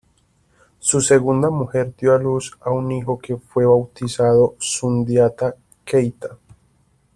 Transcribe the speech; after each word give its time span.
Su 0.79 0.99
segunda 0.99 1.51
mujer 1.51 1.93
dio 1.95 2.15
a 2.15 2.17
luz 2.17 2.53
a 2.61 2.71
un 2.71 2.91
hijo 2.91 3.19
que 3.19 3.37
fue 3.37 3.67
bautizado 3.67 4.55
Sundiata 4.57 5.53
Keita. 5.85 6.39